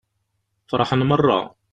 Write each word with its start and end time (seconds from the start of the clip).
Feṛḥen 0.69 1.01
meṛṛa. 1.09 1.39